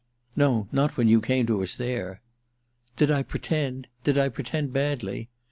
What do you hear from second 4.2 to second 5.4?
pretend badly?"